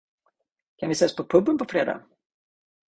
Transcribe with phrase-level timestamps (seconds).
[0.77, 2.03] Kan vi ses på puben på fredag?